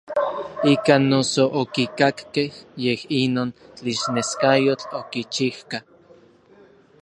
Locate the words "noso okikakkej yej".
1.11-2.99